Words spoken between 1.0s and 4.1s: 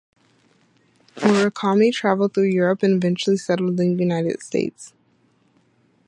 Murakami traveled through Europe and eventually settled in the